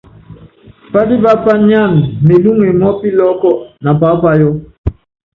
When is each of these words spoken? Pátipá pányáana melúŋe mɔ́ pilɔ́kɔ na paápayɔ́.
Pátipá 0.91 1.31
pányáana 1.43 2.01
melúŋe 2.27 2.67
mɔ́ 2.79 2.91
pilɔ́kɔ 2.99 3.51
na 3.83 3.91
paápayɔ́. 3.99 4.51